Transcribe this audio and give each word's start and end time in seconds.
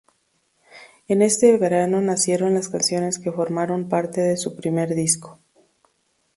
En 1.07 1.21
ese 1.21 1.55
verano 1.59 2.01
nacieron 2.01 2.55
las 2.55 2.69
canciones 2.69 3.19
que 3.19 3.31
formaron 3.31 3.87
parte 3.87 4.19
de 4.21 4.35
su 4.35 4.55
primer 4.55 4.95
disco. 4.95 5.37